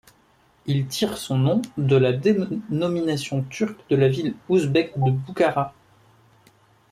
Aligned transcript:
Il 0.65 0.87
tire 0.87 1.15
son 1.19 1.37
nom 1.37 1.61
de 1.77 1.95
la 1.95 2.11
dénomination 2.11 3.43
turque 3.43 3.87
de 3.91 3.95
la 3.95 4.07
ville 4.07 4.33
ouzbèke 4.49 4.97
de 4.97 5.11
Boukhara. 5.11 5.75